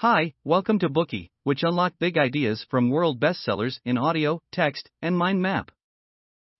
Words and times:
Hi, 0.00 0.32
welcome 0.44 0.78
to 0.78 0.88
Bookey, 0.88 1.30
which 1.42 1.64
unlock 1.64 1.92
big 1.98 2.16
ideas 2.18 2.64
from 2.70 2.88
world 2.88 3.18
bestsellers 3.18 3.80
in 3.84 3.98
audio, 3.98 4.40
text, 4.52 4.88
and 5.02 5.18
mind 5.18 5.42
map. 5.42 5.72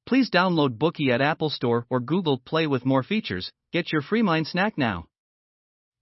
Please 0.06 0.28
download 0.28 0.76
Bookey 0.76 1.10
at 1.10 1.20
Apple 1.20 1.48
Store 1.48 1.86
or 1.88 2.00
Google 2.00 2.38
Play 2.38 2.66
with 2.66 2.84
more 2.84 3.04
features. 3.04 3.52
Get 3.72 3.92
your 3.92 4.02
free 4.02 4.22
mind 4.22 4.48
snack 4.48 4.76
now. 4.76 5.06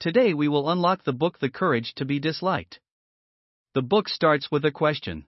Today 0.00 0.32
we 0.32 0.48
will 0.48 0.70
unlock 0.70 1.04
the 1.04 1.12
book 1.12 1.38
The 1.38 1.50
Courage 1.50 1.92
to 1.96 2.06
be 2.06 2.18
Disliked. 2.18 2.80
The 3.74 3.82
book 3.82 4.08
starts 4.08 4.50
with 4.50 4.64
a 4.64 4.70
question 4.70 5.26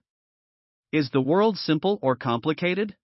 Is 0.91 1.11
the 1.11 1.21
world 1.21 1.59
simple 1.59 1.99
or 2.01 2.15
complicated? 2.15 2.95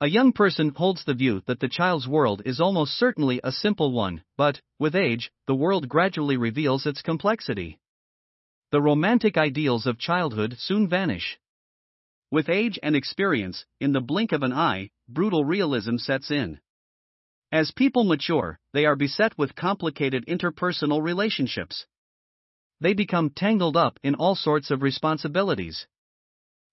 A 0.00 0.08
young 0.08 0.32
person 0.32 0.70
holds 0.70 1.04
the 1.04 1.14
view 1.14 1.44
that 1.46 1.60
the 1.60 1.68
child's 1.68 2.08
world 2.08 2.42
is 2.44 2.58
almost 2.58 2.98
certainly 2.98 3.40
a 3.44 3.52
simple 3.52 3.92
one, 3.92 4.24
but, 4.36 4.60
with 4.80 4.96
age, 4.96 5.30
the 5.46 5.54
world 5.54 5.88
gradually 5.88 6.36
reveals 6.36 6.84
its 6.84 7.00
complexity. 7.00 7.78
The 8.70 8.82
romantic 8.82 9.38
ideals 9.38 9.86
of 9.86 9.98
childhood 9.98 10.56
soon 10.58 10.88
vanish. 10.88 11.38
With 12.30 12.50
age 12.50 12.78
and 12.82 12.94
experience, 12.94 13.64
in 13.80 13.92
the 13.92 14.02
blink 14.02 14.32
of 14.32 14.42
an 14.42 14.52
eye, 14.52 14.90
brutal 15.08 15.42
realism 15.42 15.96
sets 15.96 16.30
in. 16.30 16.60
As 17.50 17.70
people 17.70 18.04
mature, 18.04 18.60
they 18.74 18.84
are 18.84 18.94
beset 18.94 19.38
with 19.38 19.54
complicated 19.54 20.26
interpersonal 20.26 21.02
relationships. 21.02 21.86
They 22.78 22.92
become 22.92 23.30
tangled 23.30 23.74
up 23.74 23.98
in 24.02 24.14
all 24.14 24.34
sorts 24.34 24.70
of 24.70 24.82
responsibilities. 24.82 25.86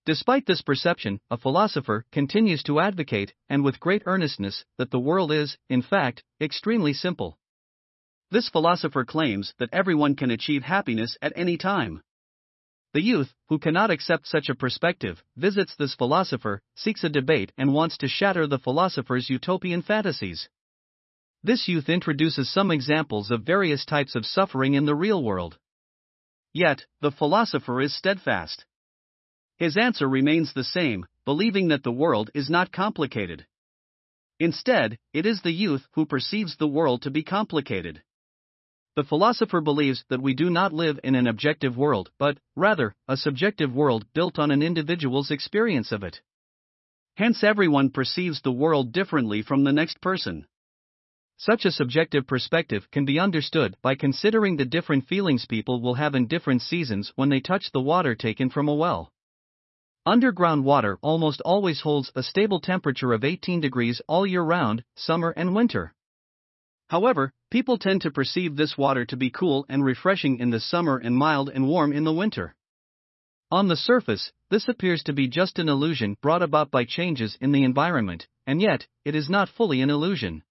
Despite 0.05 0.45
this 0.45 0.61
perception, 0.61 1.21
a 1.31 1.37
philosopher 1.37 2.05
continues 2.11 2.61
to 2.63 2.81
advocate, 2.81 3.33
and 3.47 3.63
with 3.63 3.79
great 3.79 4.03
earnestness, 4.05 4.65
that 4.77 4.91
the 4.91 4.99
world 4.99 5.31
is, 5.31 5.57
in 5.69 5.81
fact, 5.81 6.25
extremely 6.41 6.91
simple. 6.91 7.39
This 8.31 8.49
philosopher 8.49 9.05
claims 9.05 9.53
that 9.59 9.69
everyone 9.71 10.15
can 10.15 10.31
achieve 10.31 10.63
happiness 10.63 11.17
at 11.21 11.33
any 11.35 11.57
time. 11.57 12.01
The 12.93 13.01
youth, 13.01 13.33
who 13.49 13.59
cannot 13.59 13.91
accept 13.91 14.27
such 14.27 14.49
a 14.49 14.55
perspective, 14.55 15.23
visits 15.35 15.75
this 15.75 15.93
philosopher, 15.93 16.61
seeks 16.75 17.03
a 17.03 17.09
debate, 17.09 17.51
and 17.57 17.73
wants 17.73 17.97
to 17.97 18.07
shatter 18.07 18.47
the 18.47 18.57
philosopher's 18.57 19.29
utopian 19.29 19.81
fantasies. 19.81 20.49
This 21.43 21.67
youth 21.67 21.89
introduces 21.89 22.49
some 22.49 22.71
examples 22.71 23.29
of 23.29 23.43
various 23.43 23.85
types 23.85 24.15
of 24.15 24.25
suffering 24.25 24.73
in 24.73 24.85
the 24.85 24.95
real 24.95 25.23
world. 25.23 25.59
Yet, 26.53 26.85
the 27.01 27.11
philosopher 27.11 27.79
is 27.81 27.93
steadfast. 27.93 28.65
His 29.57 29.77
answer 29.77 30.09
remains 30.09 30.53
the 30.53 30.63
same, 30.63 31.05
believing 31.25 31.67
that 31.67 31.83
the 31.83 31.91
world 31.91 32.31
is 32.33 32.49
not 32.49 32.71
complicated. 32.71 33.45
Instead, 34.39 34.97
it 35.13 35.25
is 35.25 35.41
the 35.41 35.51
youth 35.51 35.87
who 35.91 36.05
perceives 36.05 36.57
the 36.57 36.67
world 36.67 37.03
to 37.03 37.11
be 37.11 37.23
complicated. 37.23 38.01
The 38.95 39.03
philosopher 39.03 39.59
believes 39.59 40.05
that 40.07 40.21
we 40.21 40.33
do 40.33 40.49
not 40.49 40.71
live 40.71 40.99
in 41.03 41.15
an 41.15 41.27
objective 41.27 41.75
world, 41.75 42.11
but, 42.17 42.37
rather, 42.55 42.95
a 43.09 43.17
subjective 43.17 43.73
world 43.73 44.05
built 44.13 44.39
on 44.39 44.51
an 44.51 44.61
individual's 44.61 45.31
experience 45.31 45.91
of 45.91 46.01
it. 46.03 46.21
Hence, 47.17 47.43
everyone 47.43 47.89
perceives 47.89 48.41
the 48.41 48.53
world 48.53 48.93
differently 48.93 49.41
from 49.41 49.65
the 49.65 49.73
next 49.73 49.99
person. 49.99 50.47
Such 51.35 51.65
a 51.65 51.71
subjective 51.71 52.25
perspective 52.25 52.89
can 52.89 53.03
be 53.03 53.19
understood 53.19 53.75
by 53.81 53.95
considering 53.95 54.55
the 54.55 54.63
different 54.63 55.07
feelings 55.07 55.45
people 55.45 55.81
will 55.81 55.95
have 55.95 56.15
in 56.15 56.27
different 56.27 56.61
seasons 56.61 57.11
when 57.15 57.27
they 57.27 57.41
touch 57.41 57.73
the 57.73 57.81
water 57.81 58.15
taken 58.15 58.49
from 58.49 58.69
a 58.69 58.73
well. 58.73 59.11
Underground 60.05 60.63
water 60.63 60.97
almost 61.01 61.41
always 61.41 61.81
holds 61.81 62.13
a 62.15 62.23
stable 62.23 62.61
temperature 62.61 63.11
of 63.11 63.25
18 63.25 63.59
degrees 63.59 64.01
all 64.07 64.25
year 64.25 64.43
round, 64.43 64.85
summer 64.95 65.31
and 65.31 65.53
winter. 65.53 65.93
However, 66.87 67.33
people 67.55 67.77
tend 67.77 68.01
to 68.01 68.11
perceive 68.11 68.57
this 68.57 68.77
water 68.77 69.05
to 69.05 69.15
be 69.15 69.29
cool 69.29 69.65
and 69.69 69.81
refreshing 69.81 70.39
in 70.39 70.49
the 70.49 70.59
summer 70.59 70.97
and 70.97 71.15
mild 71.15 71.47
and 71.47 71.65
warm 71.65 71.93
in 71.93 72.03
the 72.03 72.11
winter. 72.11 72.53
On 73.49 73.69
the 73.69 73.77
surface, 73.77 74.33
this 74.49 74.67
appears 74.67 75.03
to 75.03 75.13
be 75.13 75.29
just 75.29 75.57
an 75.57 75.69
illusion 75.69 76.17
brought 76.21 76.41
about 76.41 76.69
by 76.69 76.83
changes 76.83 77.37
in 77.39 77.53
the 77.53 77.63
environment, 77.63 78.27
and 78.45 78.61
yet, 78.61 78.85
it 79.05 79.15
is 79.15 79.29
not 79.29 79.47
fully 79.47 79.79
an 79.79 79.89
illusion. 79.89 80.43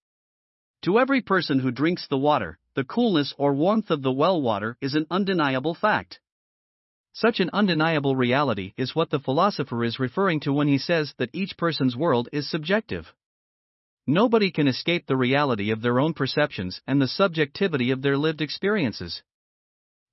To 0.85 0.99
every 0.99 1.21
person 1.21 1.59
who 1.59 1.71
drinks 1.71 2.09
the 2.09 2.17
water, 2.17 2.59
the 2.75 2.85
coolness 2.85 3.35
or 3.37 3.53
warmth 3.53 3.91
of 3.91 4.01
the 4.01 4.11
well 4.11 4.41
water 4.41 4.79
is 4.81 4.95
an 4.95 5.07
undeniable 5.11 5.75
fact. 5.75 6.21
Such 7.13 7.39
an 7.39 7.51
undeniable 7.53 8.17
reality 8.17 8.73
is 8.79 8.97
what 8.97 9.11
the 9.11 9.21
philosopher 9.21 9.85
is 9.85 9.99
referring 9.99 10.41
to 10.41 10.55
when 10.55 10.69
he 10.69 10.79
says 10.79 11.13
that 11.19 11.35
each 11.35 11.59
person's 11.59 11.95
world 11.95 12.31
is 12.33 12.51
subjective. 12.51 13.13
Nobody 14.07 14.51
can 14.51 14.69
escape 14.69 15.07
the 15.07 15.17
reality 15.17 15.71
of 15.71 15.81
their 15.81 15.99
own 15.99 16.13
perceptions 16.13 16.83
and 16.87 17.01
the 17.01 17.09
subjectivity 17.09 17.91
of 17.91 18.03
their 18.03 18.19
lived 18.19 18.43
experiences. 18.43 19.23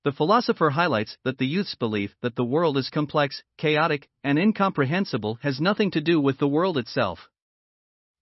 The 0.04 0.12
philosopher 0.12 0.70
highlights 0.70 1.18
that 1.24 1.38
the 1.38 1.46
youth's 1.46 1.74
belief 1.74 2.16
that 2.22 2.34
the 2.34 2.44
world 2.44 2.76
is 2.78 2.90
complex, 2.90 3.42
chaotic, 3.58 4.08
and 4.24 4.38
incomprehensible 4.38 5.38
has 5.42 5.60
nothing 5.60 5.90
to 5.92 6.00
do 6.00 6.20
with 6.20 6.38
the 6.38 6.48
world 6.48 6.78
itself. 6.78 7.28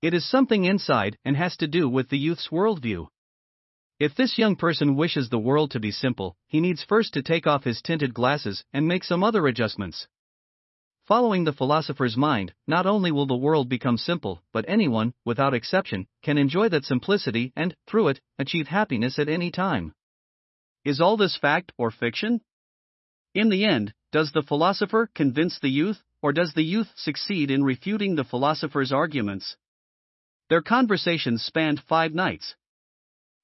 It 0.03 0.13
is 0.13 0.29
something 0.29 0.65
inside 0.65 1.19
and 1.25 1.37
has 1.37 1.57
to 1.59 1.69
do 1.69 1.89
with 1.89 2.09
the 2.09 2.19
youth's 2.19 2.49
worldview. 2.49 3.09
If 3.99 4.15
this 4.15 4.39
young 4.39 4.57
person 4.57 4.97
wishes 4.97 5.29
the 5.29 5.39
world 5.39 5.71
to 5.71 5.81
be 5.81 5.91
simple, 5.91 6.37
he 6.47 6.61
needs 6.61 6.83
first 6.83 7.15
to 7.15 7.23
take 7.23 7.47
off 7.47 7.65
his 7.65 7.81
tinted 7.81 8.13
glasses 8.13 8.65
and 8.73 8.89
make 8.89 9.05
some 9.05 9.23
other 9.23 9.47
adjustments. 9.47 10.09
Following 11.11 11.43
the 11.43 11.53
philosopher's 11.53 12.17
mind, 12.17 12.55
not 12.69 12.87
only 12.87 13.11
will 13.11 13.27
the 13.27 13.35
world 13.35 13.69
become 13.69 13.99
simple, 13.99 14.45
but 14.53 14.65
anyone, 14.69 15.13
without 15.25 15.55
exception, 15.55 16.07
can 16.23 16.39
enjoy 16.39 16.69
that 16.69 16.85
simplicity 16.85 17.53
and, 17.57 17.75
through 17.89 18.11
it, 18.11 18.21
achieve 18.39 18.69
happiness 18.69 19.19
at 19.19 19.29
any 19.29 19.51
time. 19.51 19.93
Is 20.85 21.01
all 21.01 21.17
this 21.17 21.37
fact 21.37 21.73
or 21.77 21.91
fiction? 21.91 22.43
In 23.35 23.49
the 23.49 23.65
end, 23.65 23.93
does 24.13 24.31
the 24.31 24.45
philosopher 24.45 25.11
convince 25.13 25.59
the 25.59 25.69
youth, 25.69 26.01
or 26.23 26.33
does 26.33 26.55
the 26.55 26.63
youth 26.63 26.93
succeed 26.95 27.51
in 27.51 27.65
refuting 27.65 28.15
the 28.15 28.23
philosopher's 28.23 28.93
arguments? 28.93 29.57
Their 30.49 30.63
conversations 30.63 31.43
spanned 31.43 31.83
five 31.89 32.15
nights. 32.15 32.55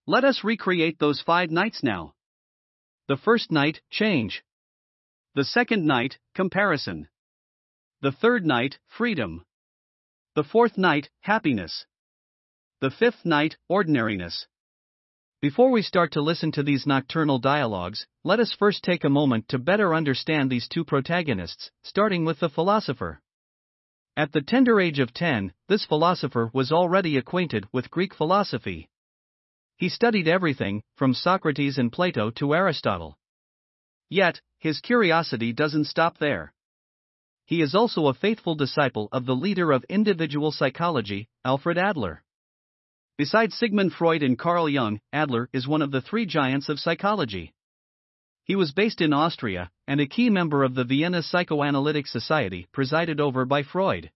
Let 0.07 0.23
us 0.23 0.45
recreate 0.45 1.01
those 1.01 1.21
five 1.21 1.51
nights 1.51 1.83
now. 1.83 2.15
The 3.09 3.17
first 3.17 3.51
night, 3.51 3.81
change. 3.91 4.45
The 5.35 5.43
second 5.45 5.85
night, 5.85 6.19
comparison. 6.33 7.09
The 8.03 8.13
third 8.13 8.45
night, 8.45 8.79
freedom. 8.87 9.47
The 10.35 10.45
fourth 10.45 10.77
night, 10.77 11.09
happiness. 11.21 11.87
The 12.83 12.91
fifth 12.91 13.25
night, 13.25 13.57
ordinariness. 13.71 14.47
Before 15.41 15.71
we 15.71 15.81
start 15.81 16.13
to 16.13 16.21
listen 16.21 16.53
to 16.53 16.63
these 16.63 16.87
nocturnal 16.87 17.39
dialogues, 17.39 18.07
let 18.23 18.39
us 18.39 18.53
first 18.53 18.85
take 18.85 19.05
a 19.05 19.09
moment 19.09 19.49
to 19.49 19.59
better 19.59 19.95
understand 19.95 20.51
these 20.51 20.69
two 20.69 20.85
protagonists, 20.85 21.71
starting 21.83 22.27
with 22.27 22.41
the 22.41 22.51
philosopher. 22.51 23.23
At 24.15 24.33
the 24.33 24.43
tender 24.43 24.79
age 24.79 24.99
of 24.99 25.15
10, 25.15 25.55
this 25.69 25.87
philosopher 25.87 26.51
was 26.53 26.71
already 26.71 27.17
acquainted 27.17 27.67
with 27.73 27.91
Greek 27.91 28.15
philosophy. 28.15 28.91
He 29.79 29.89
studied 29.89 30.29
everything, 30.29 30.83
from 30.97 31.15
Socrates 31.15 31.79
and 31.79 31.91
Plato 31.91 32.31
to 32.33 32.55
Aristotle. 32.55 33.17
Yet, 34.11 34.43
his 34.59 34.81
curiosity 34.81 35.55
doesn't 35.55 35.87
stop 35.87 36.19
there 36.19 36.53
he 37.47 37.63
is 37.63 37.75
also 37.75 38.09
a 38.09 38.15
faithful 38.15 38.57
disciple 38.57 39.09
of 39.13 39.25
the 39.25 39.35
leader 39.35 39.71
of 39.71 39.85
individual 39.85 40.51
psychology, 40.51 41.29
Alfred 41.45 41.79
Adler. 41.79 42.23
Besides 43.17 43.57
Sigmund 43.57 43.93
Freud 43.93 44.23
and 44.23 44.37
Carl 44.37 44.69
Jung, 44.69 45.01
Adler 45.13 45.49
is 45.53 45.67
one 45.67 45.81
of 45.81 45.93
the 45.93 46.01
three 46.01 46.27
giants 46.27 46.69
of 46.69 46.81
psychology. 46.81 47.55
He 48.45 48.57
was 48.57 48.73
based 48.73 49.01
in 49.01 49.13
Austria, 49.13 49.71
and 49.87 50.01
a 50.01 50.07
key 50.07 50.29
member 50.29 50.65
of 50.65 50.75
the 50.75 50.85
Vienna 50.85 51.23
Psychoanalytic 51.23 52.09
Society 52.09 52.67
presided 52.73 53.21
over 53.21 53.45
by 53.45 53.63
Freud. 53.63 54.11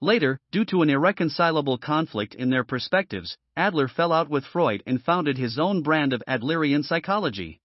Later, 0.00 0.38
due 0.52 0.66
to 0.66 0.82
an 0.82 0.90
irreconcilable 0.90 1.78
conflict 1.78 2.34
in 2.34 2.50
their 2.50 2.64
perspectives, 2.64 3.38
Adler 3.56 3.88
fell 3.88 4.12
out 4.12 4.28
with 4.28 4.44
Freud 4.44 4.82
and 4.86 5.02
founded 5.02 5.38
his 5.38 5.58
own 5.58 5.82
brand 5.82 6.12
of 6.12 6.22
Adlerian 6.28 6.84
psychology. 6.84 7.62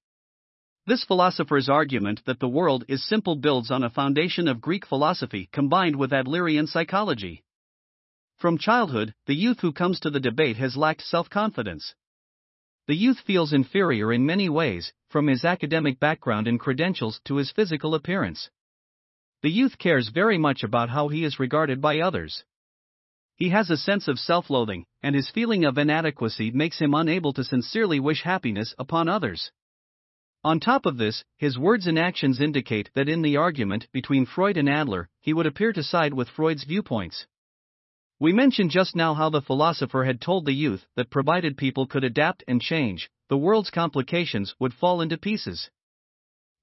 This 0.90 1.04
philosopher's 1.04 1.70
argument 1.70 2.26
that 2.26 2.40
the 2.40 2.50
world 2.50 2.84
is 2.88 3.08
simple 3.08 3.36
builds 3.36 3.70
on 3.70 3.84
a 3.84 3.92
foundation 3.92 4.48
of 4.48 4.60
Greek 4.60 4.88
philosophy 4.88 5.48
combined 5.52 5.96
with 5.96 6.10
Adlerian 6.10 6.68
psychology. 6.68 7.44
From 8.38 8.58
childhood, 8.58 9.14
the 9.28 9.36
youth 9.36 9.60
who 9.60 9.72
comes 9.72 10.00
to 10.00 10.10
the 10.10 10.20
debate 10.20 10.58
has 10.58 10.76
lacked 10.76 11.04
self 11.04 11.30
confidence. 11.30 11.94
The 12.88 12.96
youth 12.96 13.20
feels 13.20 13.54
inferior 13.54 14.12
in 14.12 14.26
many 14.26 14.50
ways, 14.50 14.92
from 15.12 15.28
his 15.28 15.46
academic 15.46 16.00
background 16.00 16.48
and 16.48 16.60
credentials 16.60 17.22
to 17.26 17.36
his 17.36 17.52
physical 17.52 17.94
appearance. 17.94 18.50
The 19.44 19.52
youth 19.52 19.78
cares 19.78 20.10
very 20.10 20.40
much 20.40 20.64
about 20.64 20.90
how 20.90 21.10
he 21.10 21.24
is 21.24 21.40
regarded 21.40 21.82
by 21.82 22.00
others. 22.00 22.44
He 23.36 23.50
has 23.50 23.70
a 23.70 23.78
sense 23.78 24.08
of 24.08 24.18
self 24.18 24.50
loathing, 24.50 24.88
and 25.04 25.14
his 25.14 25.30
feeling 25.30 25.66
of 25.66 25.78
inadequacy 25.78 26.50
makes 26.50 26.80
him 26.80 26.96
unable 26.96 27.32
to 27.34 27.44
sincerely 27.44 28.00
wish 28.00 28.24
happiness 28.24 28.74
upon 28.80 29.08
others. 29.08 29.52
On 30.44 30.60
top 30.62 30.86
of 30.86 30.98
this, 30.98 31.26
his 31.36 31.58
words 31.58 31.86
and 31.86 32.00
actions 32.00 32.40
indicate 32.40 32.90
that 32.96 33.10
in 33.10 33.22
the 33.22 33.36
argument 33.36 33.88
between 33.92 34.26
Freud 34.26 34.56
and 34.56 34.70
Adler, 34.70 35.10
he 35.20 35.34
would 35.34 35.46
appear 35.46 35.74
to 35.74 35.84
side 35.84 36.14
with 36.14 36.30
Freud's 36.30 36.64
viewpoints. 36.64 37.28
We 38.20 38.32
mentioned 38.32 38.72
just 38.72 38.96
now 38.96 39.14
how 39.14 39.30
the 39.30 39.42
philosopher 39.42 40.06
had 40.06 40.22
told 40.22 40.46
the 40.46 40.54
youth 40.54 40.86
that 40.96 41.10
provided 41.10 41.58
people 41.58 41.88
could 41.88 42.06
adapt 42.06 42.44
and 42.48 42.62
change, 42.62 43.10
the 43.28 43.38
world's 43.38 43.70
complications 43.70 44.56
would 44.60 44.74
fall 44.74 45.02
into 45.02 45.18
pieces. 45.18 45.70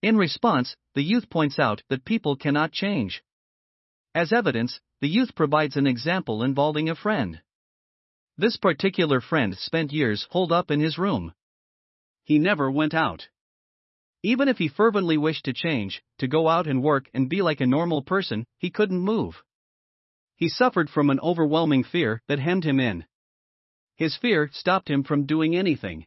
In 0.00 0.16
response, 0.16 0.74
the 0.94 1.02
youth 1.02 1.28
points 1.28 1.58
out 1.58 1.82
that 1.88 2.04
people 2.04 2.34
cannot 2.34 2.72
change. 2.72 3.22
As 4.14 4.32
evidence, 4.32 4.80
the 5.00 5.08
youth 5.08 5.34
provides 5.34 5.76
an 5.76 5.86
example 5.86 6.42
involving 6.42 6.88
a 6.88 6.94
friend. 6.94 7.42
This 8.38 8.56
particular 8.56 9.20
friend 9.20 9.56
spent 9.56 9.92
years 9.92 10.26
holed 10.30 10.52
up 10.52 10.70
in 10.70 10.80
his 10.80 10.96
room. 10.96 11.34
He 12.24 12.38
never 12.38 12.70
went 12.70 12.94
out. 12.94 13.28
Even 14.26 14.48
if 14.48 14.58
he 14.58 14.66
fervently 14.66 15.16
wished 15.16 15.44
to 15.44 15.52
change, 15.52 16.02
to 16.18 16.26
go 16.26 16.48
out 16.48 16.66
and 16.66 16.82
work 16.82 17.08
and 17.14 17.28
be 17.28 17.42
like 17.42 17.60
a 17.60 17.66
normal 17.66 18.02
person, 18.02 18.44
he 18.58 18.70
couldn't 18.70 18.98
move. 18.98 19.40
He 20.34 20.48
suffered 20.48 20.90
from 20.90 21.10
an 21.10 21.20
overwhelming 21.20 21.84
fear 21.84 22.20
that 22.26 22.40
hemmed 22.40 22.64
him 22.64 22.80
in. 22.80 23.04
His 23.94 24.16
fear 24.16 24.50
stopped 24.52 24.90
him 24.90 25.04
from 25.04 25.26
doing 25.26 25.54
anything. 25.54 26.06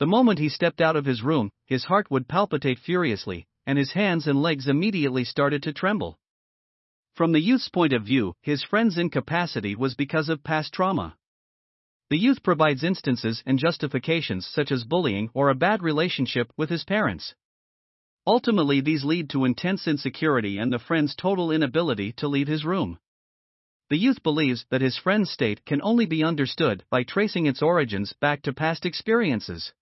The 0.00 0.08
moment 0.08 0.40
he 0.40 0.48
stepped 0.48 0.80
out 0.80 0.96
of 0.96 1.04
his 1.04 1.22
room, 1.22 1.52
his 1.66 1.84
heart 1.84 2.10
would 2.10 2.26
palpitate 2.26 2.80
furiously, 2.80 3.46
and 3.64 3.78
his 3.78 3.92
hands 3.92 4.26
and 4.26 4.42
legs 4.42 4.66
immediately 4.66 5.22
started 5.22 5.62
to 5.62 5.72
tremble. 5.72 6.18
From 7.14 7.30
the 7.30 7.40
youth's 7.40 7.68
point 7.68 7.92
of 7.92 8.02
view, 8.02 8.34
his 8.42 8.64
friend's 8.64 8.98
incapacity 8.98 9.76
was 9.76 9.94
because 9.94 10.28
of 10.28 10.42
past 10.42 10.74
trauma. 10.74 11.16
The 12.10 12.18
youth 12.18 12.42
provides 12.42 12.82
instances 12.82 13.40
and 13.46 13.56
justifications 13.56 14.44
such 14.44 14.72
as 14.72 14.82
bullying 14.82 15.30
or 15.32 15.48
a 15.48 15.54
bad 15.54 15.80
relationship 15.80 16.52
with 16.56 16.68
his 16.68 16.82
parents. 16.82 17.36
Ultimately, 18.26 18.80
these 18.80 19.04
lead 19.04 19.30
to 19.30 19.44
intense 19.44 19.86
insecurity 19.86 20.58
and 20.58 20.72
the 20.72 20.80
friend's 20.80 21.14
total 21.14 21.52
inability 21.52 22.12
to 22.14 22.26
leave 22.26 22.48
his 22.48 22.64
room. 22.64 22.98
The 23.90 23.96
youth 23.96 24.24
believes 24.24 24.66
that 24.70 24.80
his 24.80 24.96
friend's 24.96 25.30
state 25.30 25.64
can 25.64 25.80
only 25.82 26.04
be 26.04 26.24
understood 26.24 26.84
by 26.90 27.04
tracing 27.04 27.46
its 27.46 27.62
origins 27.62 28.12
back 28.20 28.42
to 28.42 28.52
past 28.52 28.84
experiences. 28.84 29.72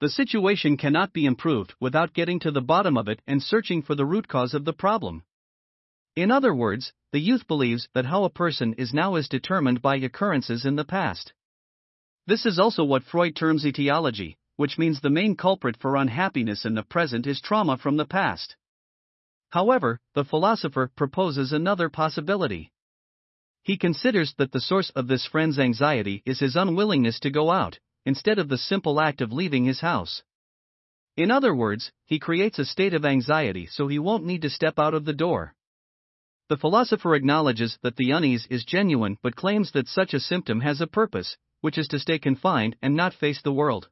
The 0.00 0.10
situation 0.10 0.76
cannot 0.76 1.12
be 1.12 1.26
improved 1.26 1.74
without 1.80 2.14
getting 2.14 2.38
to 2.40 2.52
the 2.52 2.62
bottom 2.62 2.96
of 2.96 3.08
it 3.08 3.20
and 3.26 3.42
searching 3.42 3.82
for 3.82 3.96
the 3.96 4.06
root 4.06 4.28
cause 4.28 4.54
of 4.54 4.64
the 4.64 4.72
problem. 4.72 5.24
In 6.14 6.30
other 6.30 6.54
words, 6.54 6.92
the 7.12 7.20
youth 7.20 7.46
believes 7.46 7.88
that 7.94 8.04
how 8.04 8.24
a 8.24 8.30
person 8.30 8.74
is 8.74 8.92
now 8.92 9.14
is 9.14 9.28
determined 9.28 9.80
by 9.80 9.96
occurrences 9.96 10.66
in 10.66 10.76
the 10.76 10.84
past. 10.84 11.32
This 12.26 12.44
is 12.44 12.58
also 12.58 12.84
what 12.84 13.02
Freud 13.02 13.34
terms 13.34 13.64
etiology, 13.64 14.36
which 14.56 14.76
means 14.76 15.00
the 15.00 15.08
main 15.08 15.36
culprit 15.36 15.76
for 15.78 15.96
unhappiness 15.96 16.66
in 16.66 16.74
the 16.74 16.82
present 16.82 17.26
is 17.26 17.40
trauma 17.40 17.78
from 17.78 17.96
the 17.96 18.04
past. 18.04 18.56
However, 19.50 20.00
the 20.14 20.24
philosopher 20.24 20.90
proposes 20.94 21.52
another 21.52 21.88
possibility. 21.88 22.70
He 23.62 23.78
considers 23.78 24.34
that 24.36 24.52
the 24.52 24.60
source 24.60 24.90
of 24.90 25.08
this 25.08 25.24
friend's 25.24 25.58
anxiety 25.58 26.22
is 26.26 26.40
his 26.40 26.56
unwillingness 26.56 27.20
to 27.20 27.30
go 27.30 27.50
out, 27.50 27.78
instead 28.04 28.38
of 28.38 28.48
the 28.48 28.58
simple 28.58 29.00
act 29.00 29.22
of 29.22 29.32
leaving 29.32 29.64
his 29.64 29.80
house. 29.80 30.22
In 31.16 31.30
other 31.30 31.54
words, 31.54 31.90
he 32.04 32.18
creates 32.18 32.58
a 32.58 32.66
state 32.66 32.92
of 32.92 33.06
anxiety 33.06 33.66
so 33.66 33.88
he 33.88 33.98
won't 33.98 34.24
need 34.24 34.42
to 34.42 34.50
step 34.50 34.78
out 34.78 34.94
of 34.94 35.06
the 35.06 35.12
door. 35.12 35.54
The 36.52 36.58
philosopher 36.58 37.14
acknowledges 37.14 37.78
that 37.80 37.96
the 37.96 38.10
unease 38.10 38.46
is 38.50 38.62
genuine 38.62 39.16
but 39.22 39.36
claims 39.36 39.72
that 39.72 39.88
such 39.88 40.12
a 40.12 40.20
symptom 40.20 40.60
has 40.60 40.82
a 40.82 40.86
purpose, 40.86 41.38
which 41.62 41.78
is 41.78 41.88
to 41.88 41.98
stay 41.98 42.18
confined 42.18 42.76
and 42.82 42.94
not 42.94 43.14
face 43.14 43.40
the 43.40 43.54
world. 43.54 43.88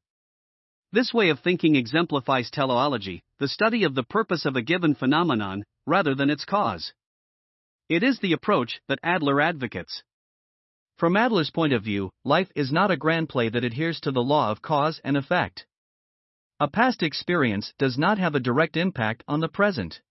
This 0.92 1.14
way 1.14 1.30
of 1.30 1.40
thinking 1.40 1.74
exemplifies 1.74 2.50
teleology, 2.50 3.22
the 3.38 3.48
study 3.48 3.82
of 3.82 3.94
the 3.94 4.02
purpose 4.02 4.44
of 4.44 4.56
a 4.56 4.60
given 4.60 4.94
phenomenon, 4.94 5.64
rather 5.86 6.14
than 6.14 6.28
its 6.28 6.44
cause. 6.44 6.92
It 7.88 8.02
is 8.02 8.18
the 8.18 8.34
approach 8.34 8.82
that 8.88 9.00
Adler 9.02 9.40
advocates. 9.40 10.02
From 10.98 11.16
Adler's 11.16 11.50
point 11.50 11.72
of 11.72 11.82
view, 11.82 12.10
life 12.26 12.50
is 12.54 12.70
not 12.70 12.90
a 12.90 12.98
grand 12.98 13.30
play 13.30 13.48
that 13.48 13.64
adheres 13.64 14.00
to 14.00 14.12
the 14.12 14.22
law 14.22 14.50
of 14.50 14.60
cause 14.60 15.00
and 15.02 15.16
effect. 15.16 15.64
A 16.60 16.68
past 16.68 17.02
experience 17.02 17.72
does 17.78 17.96
not 17.96 18.18
have 18.18 18.34
a 18.34 18.38
direct 18.38 18.76
impact 18.76 19.24
on 19.26 19.40
the 19.40 19.48
present. 19.48 20.02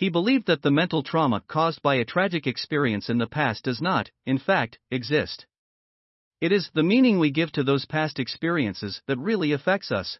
He 0.00 0.08
believed 0.08 0.46
that 0.46 0.62
the 0.62 0.70
mental 0.70 1.02
trauma 1.02 1.42
caused 1.46 1.82
by 1.82 1.96
a 1.96 2.06
tragic 2.06 2.46
experience 2.46 3.10
in 3.10 3.18
the 3.18 3.26
past 3.26 3.64
does 3.64 3.82
not, 3.82 4.10
in 4.24 4.38
fact, 4.38 4.78
exist. 4.90 5.44
It 6.40 6.52
is 6.52 6.70
the 6.72 6.82
meaning 6.82 7.18
we 7.18 7.30
give 7.30 7.52
to 7.52 7.62
those 7.62 7.84
past 7.84 8.18
experiences 8.18 9.02
that 9.08 9.18
really 9.18 9.52
affects 9.52 9.92
us. 9.92 10.18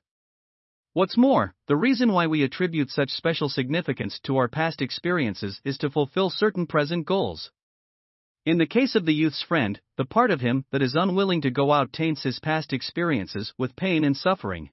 What's 0.93 1.17
more, 1.17 1.55
the 1.67 1.79
reason 1.79 2.13
why 2.13 2.27
we 2.27 2.43
attribute 2.43 2.91
such 2.91 3.09
special 3.09 3.49
significance 3.49 4.21
to 4.25 4.37
our 4.37 4.49
past 4.49 4.83
experiences 4.83 5.63
is 5.65 5.79
to 5.79 5.89
fulfill 5.89 6.29
certain 6.29 6.67
present 6.67 7.07
goals. 7.07 7.51
In 8.45 8.59
the 8.59 8.67
case 8.67 8.95
of 8.95 9.07
the 9.07 9.15
youth's 9.15 9.41
friend, 9.41 9.81
the 9.97 10.05
part 10.05 10.31
of 10.31 10.43
him 10.43 10.67
that 10.73 10.83
is 10.83 10.95
unwilling 10.95 11.41
to 11.41 11.51
go 11.51 11.73
out 11.73 11.91
taints 11.91 12.23
his 12.23 12.39
past 12.39 12.75
experiences 12.75 13.55
with 13.57 13.77
pain 13.77 14.05
and 14.05 14.15
suffering. 14.15 14.69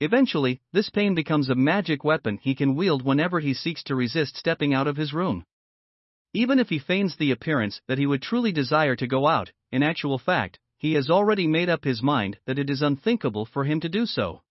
Eventually, 0.00 0.60
this 0.72 0.90
pain 0.90 1.14
becomes 1.14 1.48
a 1.48 1.56
magic 1.56 2.04
weapon 2.04 2.38
he 2.40 2.54
can 2.54 2.76
wield 2.76 3.02
whenever 3.02 3.40
he 3.40 3.52
seeks 3.52 3.82
to 3.84 3.96
resist 3.96 4.36
stepping 4.36 4.72
out 4.72 4.86
of 4.86 4.96
his 4.96 5.12
room. 5.12 5.44
Even 6.32 6.58
if 6.58 6.68
he 6.68 6.78
feigns 6.78 7.16
the 7.16 7.32
appearance 7.32 7.80
that 7.88 7.98
he 7.98 8.06
would 8.06 8.22
truly 8.22 8.52
desire 8.52 8.94
to 8.94 9.06
go 9.06 9.26
out, 9.26 9.50
in 9.72 9.82
actual 9.82 10.18
fact, 10.18 10.58
he 10.76 10.92
has 10.92 11.10
already 11.10 11.48
made 11.48 11.68
up 11.68 11.84
his 11.84 12.02
mind 12.02 12.38
that 12.46 12.58
it 12.58 12.70
is 12.70 12.82
unthinkable 12.82 13.44
for 13.44 13.64
him 13.64 13.80
to 13.80 13.88
do 13.88 14.06
so. 14.06 14.42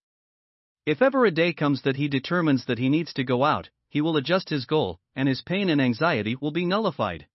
If 0.84 1.00
ever 1.00 1.24
a 1.24 1.30
day 1.30 1.54
comes 1.54 1.82
that 1.82 1.96
he 1.96 2.08
determines 2.08 2.66
that 2.66 2.78
he 2.78 2.90
needs 2.90 3.14
to 3.14 3.24
go 3.24 3.44
out, 3.44 3.70
he 3.88 4.02
will 4.02 4.18
adjust 4.18 4.50
his 4.50 4.66
goal, 4.66 4.98
and 5.16 5.28
his 5.28 5.40
pain 5.40 5.70
and 5.70 5.80
anxiety 5.80 6.36
will 6.36 6.50
be 6.50 6.66
nullified. 6.66 7.26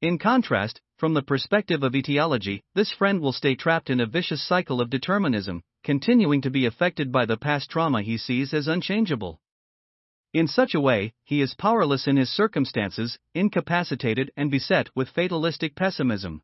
In 0.00 0.18
contrast, 0.18 0.80
from 0.96 1.14
the 1.14 1.22
perspective 1.22 1.82
of 1.82 1.94
etiology, 1.94 2.64
this 2.74 2.90
friend 2.90 3.20
will 3.20 3.32
stay 3.32 3.54
trapped 3.54 3.90
in 3.90 4.00
a 4.00 4.06
vicious 4.06 4.42
cycle 4.42 4.80
of 4.80 4.90
determinism, 4.90 5.62
continuing 5.82 6.40
to 6.42 6.50
be 6.50 6.66
affected 6.66 7.10
by 7.10 7.26
the 7.26 7.36
past 7.36 7.70
trauma 7.70 8.02
he 8.02 8.16
sees 8.16 8.52
as 8.52 8.68
unchangeable. 8.68 9.40
In 10.32 10.46
such 10.46 10.74
a 10.74 10.80
way, 10.80 11.12
he 11.24 11.40
is 11.40 11.54
powerless 11.54 12.06
in 12.06 12.16
his 12.16 12.30
circumstances, 12.30 13.18
incapacitated 13.34 14.30
and 14.36 14.50
beset 14.50 14.88
with 14.94 15.08
fatalistic 15.08 15.74
pessimism. 15.74 16.42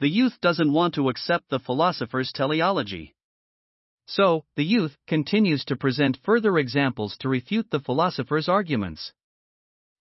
The 0.00 0.08
youth 0.08 0.40
doesn't 0.40 0.72
want 0.72 0.94
to 0.94 1.08
accept 1.08 1.48
the 1.48 1.58
philosopher's 1.58 2.32
teleology. 2.32 3.14
So, 4.06 4.44
the 4.54 4.64
youth 4.64 4.96
continues 5.06 5.64
to 5.64 5.76
present 5.76 6.18
further 6.22 6.58
examples 6.58 7.16
to 7.18 7.28
refute 7.28 7.70
the 7.70 7.80
philosopher's 7.80 8.48
arguments. 8.48 9.12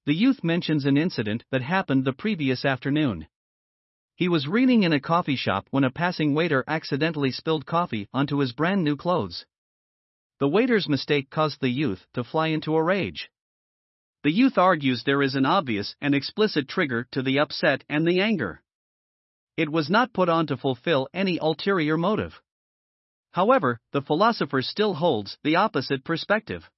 The 0.06 0.14
youth 0.14 0.44
mentions 0.44 0.86
an 0.86 0.98
incident 0.98 1.44
that 1.50 1.64
happened 1.64 2.06
the 2.06 2.14
previous 2.14 2.64
afternoon. 2.64 3.28
He 4.18 4.30
was 4.30 4.48
reading 4.48 4.84
in 4.84 4.94
a 4.94 5.02
coffee 5.02 5.36
shop 5.36 5.68
when 5.72 5.84
a 5.84 5.92
passing 5.92 6.34
waiter 6.34 6.64
accidentally 6.68 7.32
spilled 7.32 7.66
coffee 7.66 8.08
onto 8.14 8.38
his 8.38 8.54
brand 8.54 8.82
new 8.82 8.96
clothes. 8.96 9.46
The 10.40 10.48
waiter's 10.48 10.88
mistake 10.88 11.30
caused 11.30 11.60
the 11.60 11.70
youth 11.70 12.08
to 12.14 12.24
fly 12.24 12.48
into 12.48 12.76
a 12.76 12.84
rage. 12.84 13.30
The 14.24 14.32
youth 14.32 14.58
argues 14.58 15.04
there 15.04 15.22
is 15.22 15.36
an 15.36 15.46
obvious 15.46 15.96
and 16.00 16.16
explicit 16.16 16.70
trigger 16.70 17.08
to 17.12 17.22
the 17.22 17.39
upset 17.39 17.84
and 17.89 18.08
the 18.08 18.22
anger. 18.22 18.63
It 19.58 19.70
was 19.70 19.89
not 19.89 20.13
put 20.13 20.30
on 20.30 20.48
to 20.48 20.56
fulfill 20.56 21.10
any 21.13 21.38
ulterior 21.38 21.98
motive. 21.98 22.42
However, 23.32 23.82
the 23.92 24.01
philosopher 24.01 24.62
still 24.62 24.94
holds 24.94 25.38
the 25.44 25.58
opposite 25.58 26.06
perspective. 26.06 26.70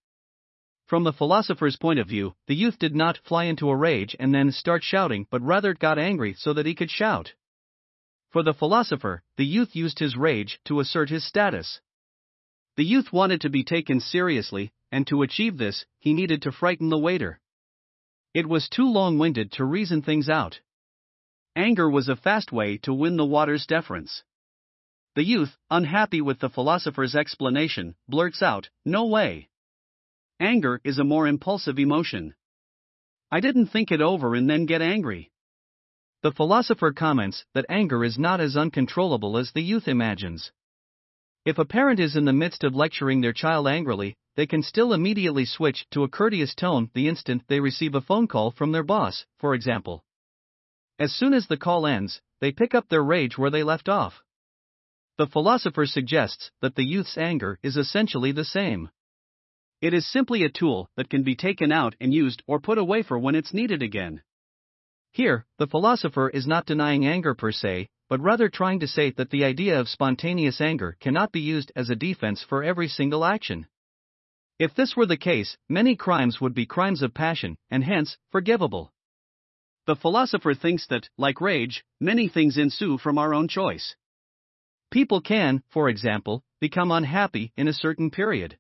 From 0.88 1.04
the 1.04 1.12
philosopher's 1.12 1.76
point 1.76 2.00
of 2.00 2.08
view, 2.08 2.34
the 2.48 2.56
youth 2.56 2.80
did 2.80 2.96
not 2.96 3.18
fly 3.18 3.44
into 3.44 3.70
a 3.70 3.76
rage 3.76 4.16
and 4.22 4.34
then 4.34 4.54
start 4.54 4.86
shouting 4.86 5.28
but 5.30 5.42
rather 5.42 5.74
got 5.74 6.00
angry 6.00 6.34
so 6.34 6.54
that 6.54 6.66
he 6.66 6.76
could 6.76 6.90
shout. 6.90 7.34
For 8.30 8.42
the 8.42 8.54
philosopher, 8.54 9.22
the 9.36 9.46
youth 9.46 9.76
used 9.76 10.00
his 10.00 10.16
rage 10.16 10.62
to 10.64 10.80
assert 10.80 11.10
his 11.10 11.26
status. 11.26 11.82
The 12.78 12.86
youth 12.86 13.12
wanted 13.12 13.42
to 13.42 13.50
be 13.50 13.66
taken 13.66 14.00
seriously, 14.00 14.72
and 14.90 15.06
to 15.08 15.24
achieve 15.24 15.58
this, 15.58 15.86
he 16.00 16.14
needed 16.14 16.42
to 16.44 16.54
frighten 16.54 16.88
the 16.88 16.98
waiter. 16.98 17.42
It 18.34 18.48
was 18.48 18.70
too 18.70 18.90
long 18.90 19.18
winded 19.18 19.52
to 19.54 19.66
reason 19.66 20.02
things 20.02 20.30
out. 20.30 20.62
Anger 21.54 21.90
was 21.90 22.08
a 22.08 22.16
fast 22.16 22.54
way 22.54 22.78
to 22.84 22.94
win 22.94 23.18
the 23.18 23.26
water's 23.26 23.66
deference. 23.66 24.24
The 25.16 25.26
youth, 25.26 25.58
unhappy 25.70 26.22
with 26.22 26.40
the 26.40 26.50
philosopher's 26.50 27.16
explanation, 27.16 27.96
blurts 28.08 28.42
out, 28.42 28.70
No 28.86 29.06
way. 29.06 29.50
Anger 30.40 30.80
is 30.84 31.00
a 31.00 31.04
more 31.04 31.28
impulsive 31.28 31.80
emotion. 31.80 32.36
I 33.32 33.40
didn't 33.40 33.68
think 33.68 33.92
it 33.92 34.02
over 34.02 34.36
and 34.36 34.48
then 34.48 34.68
get 34.68 34.84
angry. 34.84 35.32
The 36.22 36.32
philosopher 36.32 36.92
comments 36.92 37.44
that 37.54 37.66
anger 37.70 38.04
is 38.04 38.20
not 38.20 38.40
as 38.40 38.56
uncontrollable 38.56 39.38
as 39.38 39.52
the 39.52 39.64
youth 39.64 39.88
imagines. 39.88 40.52
If 41.44 41.58
a 41.58 41.66
parent 41.66 42.00
is 42.00 42.16
in 42.16 42.26
the 42.26 42.34
midst 42.34 42.64
of 42.64 42.76
lecturing 42.76 43.22
their 43.22 43.34
child 43.34 43.68
angrily, 43.68 44.16
they 44.36 44.46
can 44.46 44.62
still 44.62 44.94
immediately 44.94 45.46
switch 45.46 45.88
to 45.92 46.04
a 46.04 46.10
courteous 46.10 46.54
tone 46.54 46.92
the 46.94 47.08
instant 47.08 47.44
they 47.48 47.60
receive 47.60 47.96
a 47.96 48.02
phone 48.02 48.28
call 48.28 48.52
from 48.52 48.72
their 48.72 48.84
boss, 48.84 49.26
for 49.40 49.56
example. 49.56 50.04
As 51.00 51.16
soon 51.16 51.34
as 51.34 51.48
the 51.48 51.58
call 51.58 51.88
ends, 51.88 52.22
they 52.42 52.52
pick 52.52 52.76
up 52.76 52.90
their 52.90 53.04
rage 53.04 53.40
where 53.40 53.50
they 53.50 53.64
left 53.64 53.90
off. 53.90 54.22
The 55.18 55.26
philosopher 55.26 55.88
suggests 55.88 56.52
that 56.62 56.76
the 56.76 56.86
youth's 56.86 57.18
anger 57.18 57.58
is 57.64 57.76
essentially 57.76 58.32
the 58.32 58.46
same. 58.46 58.90
It 59.80 59.94
is 59.94 60.12
simply 60.12 60.44
a 60.44 60.50
tool 60.50 60.90
that 60.96 61.10
can 61.10 61.24
be 61.24 61.36
taken 61.36 61.72
out 61.72 61.96
and 62.00 62.14
used 62.14 62.42
or 62.48 62.60
put 62.60 62.80
away 62.80 63.04
for 63.04 63.20
when 63.20 63.36
it's 63.36 63.54
needed 63.54 63.84
again. 63.84 64.24
Here, 65.12 65.46
the 65.58 65.68
philosopher 65.68 66.30
is 66.30 66.48
not 66.48 66.66
denying 66.66 67.06
anger 67.06 67.36
per 67.36 67.52
se, 67.52 67.90
but 68.10 68.20
rather 68.20 68.50
trying 68.50 68.80
to 68.80 68.88
say 68.88 69.12
that 69.12 69.30
the 69.30 69.44
idea 69.44 69.80
of 69.80 69.90
spontaneous 69.90 70.62
anger 70.62 70.98
cannot 71.00 71.32
be 71.32 71.42
used 71.42 71.72
as 71.76 71.90
a 71.90 71.96
defense 71.96 72.42
for 72.42 72.64
every 72.64 72.88
single 72.88 73.24
action. 73.24 73.68
If 74.58 74.74
this 74.74 74.96
were 74.96 75.06
the 75.06 75.18
case, 75.18 75.58
many 75.70 75.96
crimes 75.96 76.42
would 76.42 76.56
be 76.56 76.66
crimes 76.66 77.04
of 77.04 77.14
passion, 77.14 77.58
and 77.70 77.84
hence, 77.84 78.18
forgivable. 78.32 78.92
The 79.86 79.96
philosopher 79.96 80.56
thinks 80.56 80.88
that, 80.88 81.10
like 81.18 81.40
rage, 81.40 81.84
many 82.00 82.28
things 82.28 82.58
ensue 82.58 82.98
from 82.98 83.20
our 83.20 83.34
own 83.34 83.48
choice. 83.48 83.96
People 84.90 85.22
can, 85.22 85.62
for 85.70 85.88
example, 85.88 86.44
become 86.60 86.92
unhappy 86.92 87.54
in 87.56 87.68
a 87.68 87.74
certain 87.74 88.10
period. 88.10 88.58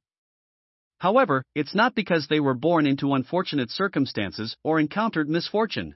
However, 1.00 1.44
it's 1.54 1.76
not 1.76 1.94
because 1.94 2.28
they 2.28 2.40
were 2.40 2.56
born 2.56 2.88
into 2.88 3.14
unfortunate 3.14 3.70
circumstances 3.70 4.58
or 4.64 4.80
encountered 4.80 5.30
misfortune. 5.30 5.96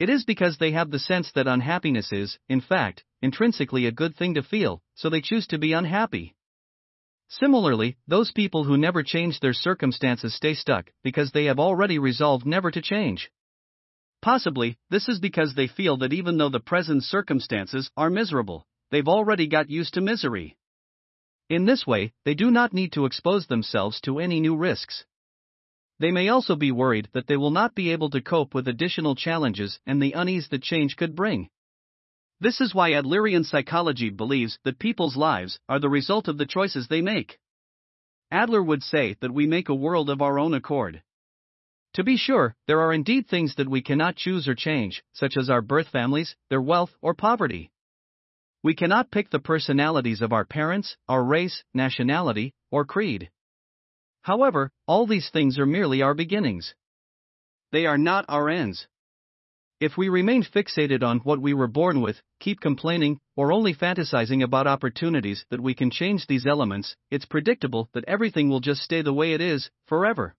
It 0.00 0.08
is 0.08 0.24
because 0.24 0.58
they 0.58 0.72
have 0.72 0.90
the 0.90 0.98
sense 0.98 1.30
that 1.32 1.46
unhappiness 1.46 2.12
is, 2.12 2.38
in 2.48 2.60
fact, 2.60 3.04
intrinsically 3.22 3.86
a 3.86 3.92
good 3.92 4.16
thing 4.16 4.34
to 4.34 4.42
feel, 4.42 4.82
so 4.94 5.10
they 5.10 5.20
choose 5.20 5.46
to 5.48 5.58
be 5.58 5.72
unhappy. 5.74 6.34
Similarly, 7.28 7.96
those 8.08 8.32
people 8.32 8.64
who 8.64 8.76
never 8.76 9.04
change 9.04 9.38
their 9.38 9.52
circumstances 9.52 10.34
stay 10.34 10.54
stuck 10.54 10.90
because 11.04 11.30
they 11.30 11.44
have 11.44 11.60
already 11.60 11.98
resolved 11.98 12.44
never 12.44 12.72
to 12.72 12.82
change. 12.82 13.30
Possibly, 14.20 14.76
this 14.90 15.08
is 15.08 15.20
because 15.20 15.54
they 15.54 15.68
feel 15.68 15.98
that 15.98 16.12
even 16.12 16.36
though 16.36 16.48
the 16.48 16.60
present 16.60 17.04
circumstances 17.04 17.90
are 17.96 18.10
miserable, 18.10 18.66
they've 18.90 19.06
already 19.06 19.46
got 19.46 19.70
used 19.70 19.94
to 19.94 20.00
misery. 20.00 20.56
In 21.50 21.64
this 21.64 21.84
way, 21.84 22.12
they 22.24 22.34
do 22.34 22.48
not 22.48 22.72
need 22.72 22.92
to 22.92 23.06
expose 23.06 23.48
themselves 23.48 24.00
to 24.02 24.20
any 24.20 24.38
new 24.38 24.56
risks. 24.56 25.04
They 25.98 26.12
may 26.12 26.28
also 26.28 26.54
be 26.54 26.70
worried 26.70 27.08
that 27.12 27.26
they 27.26 27.36
will 27.36 27.50
not 27.50 27.74
be 27.74 27.90
able 27.90 28.08
to 28.10 28.20
cope 28.20 28.54
with 28.54 28.68
additional 28.68 29.16
challenges 29.16 29.80
and 29.84 30.00
the 30.00 30.12
unease 30.12 30.48
that 30.50 30.62
change 30.62 30.96
could 30.96 31.16
bring. 31.16 31.50
This 32.38 32.60
is 32.60 32.72
why 32.72 32.92
Adlerian 32.92 33.44
psychology 33.44 34.10
believes 34.10 34.60
that 34.62 34.78
people's 34.78 35.16
lives 35.16 35.58
are 35.68 35.80
the 35.80 35.88
result 35.88 36.28
of 36.28 36.38
the 36.38 36.46
choices 36.46 36.86
they 36.86 37.02
make. 37.02 37.40
Adler 38.30 38.62
would 38.62 38.84
say 38.84 39.16
that 39.20 39.34
we 39.34 39.48
make 39.48 39.68
a 39.68 39.74
world 39.74 40.08
of 40.08 40.22
our 40.22 40.38
own 40.38 40.54
accord. 40.54 41.02
To 41.94 42.04
be 42.04 42.16
sure, 42.16 42.54
there 42.68 42.80
are 42.80 42.92
indeed 42.92 43.26
things 43.26 43.56
that 43.56 43.68
we 43.68 43.82
cannot 43.82 44.14
choose 44.14 44.46
or 44.46 44.54
change, 44.54 45.02
such 45.12 45.36
as 45.36 45.50
our 45.50 45.62
birth 45.62 45.88
families, 45.88 46.36
their 46.48 46.62
wealth, 46.62 46.94
or 47.02 47.12
poverty. 47.12 47.72
We 48.62 48.74
cannot 48.74 49.10
pick 49.10 49.30
the 49.30 49.38
personalities 49.38 50.20
of 50.20 50.32
our 50.34 50.44
parents, 50.44 50.96
our 51.08 51.24
race, 51.24 51.64
nationality, 51.72 52.52
or 52.70 52.84
creed. 52.84 53.30
However, 54.22 54.70
all 54.86 55.06
these 55.06 55.30
things 55.30 55.58
are 55.58 55.64
merely 55.64 56.02
our 56.02 56.12
beginnings. 56.12 56.74
They 57.72 57.86
are 57.86 57.96
not 57.96 58.26
our 58.28 58.50
ends. 58.50 58.86
If 59.80 59.96
we 59.96 60.10
remain 60.10 60.42
fixated 60.42 61.02
on 61.02 61.20
what 61.20 61.40
we 61.40 61.54
were 61.54 61.68
born 61.68 62.02
with, 62.02 62.20
keep 62.38 62.60
complaining, 62.60 63.18
or 63.34 63.50
only 63.50 63.72
fantasizing 63.72 64.42
about 64.42 64.66
opportunities 64.66 65.46
that 65.48 65.62
we 65.62 65.74
can 65.74 65.90
change 65.90 66.26
these 66.26 66.46
elements, 66.46 66.96
it's 67.10 67.24
predictable 67.24 67.88
that 67.94 68.04
everything 68.06 68.50
will 68.50 68.60
just 68.60 68.82
stay 68.82 69.00
the 69.00 69.14
way 69.14 69.32
it 69.32 69.40
is, 69.40 69.70
forever. 69.86 70.34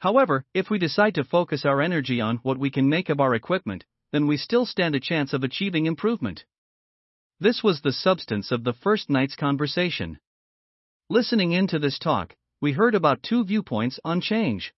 However, 0.00 0.44
if 0.52 0.68
we 0.68 0.80
decide 0.80 1.14
to 1.14 1.22
focus 1.22 1.64
our 1.64 1.80
energy 1.80 2.20
on 2.20 2.38
what 2.38 2.58
we 2.58 2.70
can 2.70 2.88
make 2.88 3.08
of 3.08 3.20
our 3.20 3.36
equipment, 3.36 3.84
then 4.10 4.26
we 4.26 4.36
still 4.36 4.66
stand 4.66 4.96
a 4.96 5.00
chance 5.00 5.32
of 5.32 5.44
achieving 5.44 5.86
improvement. 5.86 6.44
This 7.42 7.62
was 7.62 7.80
the 7.80 7.92
substance 7.92 8.52
of 8.52 8.64
the 8.64 8.74
first 8.74 9.08
night's 9.08 9.34
conversation. 9.34 10.18
Listening 11.08 11.52
into 11.52 11.78
this 11.78 11.98
talk, 11.98 12.36
we 12.60 12.72
heard 12.72 12.94
about 12.94 13.22
two 13.22 13.44
viewpoints 13.44 13.98
on 14.04 14.20
change. 14.20 14.74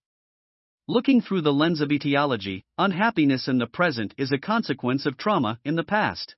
Looking 0.87 1.19
through 1.19 1.41
the 1.41 1.51
lens 1.51 1.81
of 1.81 1.91
etiology, 1.91 2.63
unhappiness 2.77 3.49
in 3.49 3.57
the 3.57 3.67
present 3.67 4.13
is 4.17 4.31
a 4.31 4.37
consequence 4.37 5.05
of 5.05 5.17
trauma 5.17 5.59
in 5.65 5.75
the 5.75 5.83
past. 5.83 6.37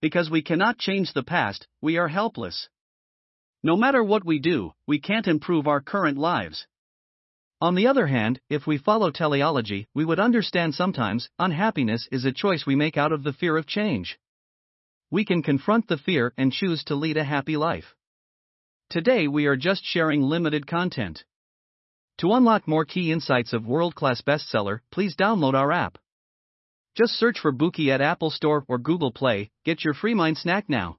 Because 0.00 0.30
we 0.30 0.40
cannot 0.40 0.78
change 0.78 1.12
the 1.12 1.22
past, 1.22 1.68
we 1.82 1.98
are 1.98 2.08
helpless. 2.08 2.70
No 3.62 3.76
matter 3.76 4.02
what 4.02 4.24
we 4.24 4.38
do, 4.38 4.72
we 4.86 4.98
can't 4.98 5.28
improve 5.28 5.66
our 5.66 5.82
current 5.82 6.16
lives. 6.16 6.66
On 7.60 7.74
the 7.74 7.88
other 7.88 8.06
hand, 8.06 8.40
if 8.48 8.66
we 8.66 8.78
follow 8.78 9.10
teleology, 9.10 9.86
we 9.92 10.06
would 10.06 10.18
understand 10.18 10.74
sometimes 10.74 11.28
unhappiness 11.38 12.08
is 12.10 12.24
a 12.24 12.32
choice 12.32 12.64
we 12.64 12.74
make 12.74 12.96
out 12.96 13.12
of 13.12 13.22
the 13.22 13.34
fear 13.34 13.58
of 13.58 13.66
change. 13.66 14.18
We 15.10 15.24
can 15.24 15.42
confront 15.42 15.86
the 15.86 15.98
fear 15.98 16.32
and 16.36 16.52
choose 16.52 16.82
to 16.84 16.96
lead 16.96 17.16
a 17.16 17.24
happy 17.24 17.56
life. 17.56 17.94
Today 18.90 19.28
we 19.28 19.46
are 19.46 19.56
just 19.56 19.84
sharing 19.84 20.22
limited 20.22 20.66
content. 20.66 21.24
To 22.18 22.32
unlock 22.32 22.66
more 22.66 22.84
key 22.84 23.12
insights 23.12 23.52
of 23.52 23.66
world 23.66 23.94
class 23.94 24.20
bestseller, 24.20 24.80
please 24.90 25.14
download 25.14 25.54
our 25.54 25.70
app. 25.70 25.98
Just 26.96 27.12
search 27.14 27.38
for 27.38 27.52
Bookey 27.52 27.90
at 27.90 28.00
Apple 28.00 28.30
Store 28.30 28.64
or 28.68 28.78
Google 28.78 29.12
Play, 29.12 29.50
get 29.64 29.84
your 29.84 29.94
free 29.94 30.14
mind 30.14 30.38
snack 30.38 30.68
now. 30.68 30.98